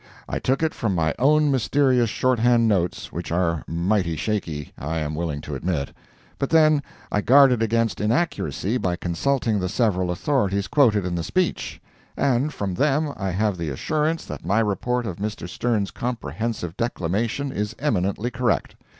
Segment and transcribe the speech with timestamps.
[0.27, 4.97] I took it from my own mysterious short hand notes, which are mighty shaky, I
[4.97, 5.91] am willing to admit;
[6.39, 6.81] but then,
[7.11, 11.79] I guarded against inaccuracy by consulting the several authorities quoted in the speech,
[12.17, 15.47] and from them I have the assurance that my report of Mr.
[15.47, 18.73] Sterns' comprehensive declamation is eminently correct.